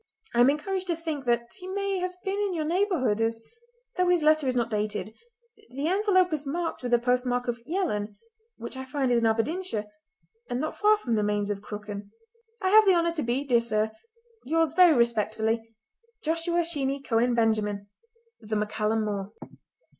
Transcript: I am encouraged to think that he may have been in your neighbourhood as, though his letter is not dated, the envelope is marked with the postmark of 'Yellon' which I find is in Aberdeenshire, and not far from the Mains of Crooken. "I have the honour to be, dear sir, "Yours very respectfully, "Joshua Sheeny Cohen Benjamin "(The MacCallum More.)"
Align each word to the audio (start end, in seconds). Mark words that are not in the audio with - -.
I 0.33 0.39
am 0.39 0.49
encouraged 0.49 0.87
to 0.87 0.95
think 0.95 1.25
that 1.25 1.53
he 1.59 1.67
may 1.67 1.99
have 1.99 2.15
been 2.23 2.39
in 2.39 2.55
your 2.55 2.65
neighbourhood 2.65 3.21
as, 3.21 3.39
though 3.97 4.07
his 4.07 4.23
letter 4.23 4.47
is 4.47 4.55
not 4.55 4.71
dated, 4.71 5.13
the 5.69 5.87
envelope 5.89 6.33
is 6.33 6.43
marked 6.43 6.81
with 6.81 6.91
the 6.91 6.97
postmark 6.97 7.47
of 7.47 7.59
'Yellon' 7.67 8.17
which 8.57 8.75
I 8.75 8.83
find 8.83 9.11
is 9.11 9.19
in 9.19 9.27
Aberdeenshire, 9.27 9.85
and 10.49 10.59
not 10.59 10.75
far 10.75 10.97
from 10.97 11.13
the 11.13 11.21
Mains 11.23 11.51
of 11.51 11.61
Crooken. 11.61 12.09
"I 12.63 12.69
have 12.71 12.85
the 12.87 12.95
honour 12.95 13.13
to 13.13 13.21
be, 13.21 13.43
dear 13.43 13.61
sir, 13.61 13.91
"Yours 14.43 14.73
very 14.73 14.95
respectfully, 14.95 15.61
"Joshua 16.23 16.61
Sheeny 16.65 16.99
Cohen 17.05 17.35
Benjamin 17.35 17.87
"(The 18.39 18.55
MacCallum 18.55 19.05
More.)" 19.05 19.33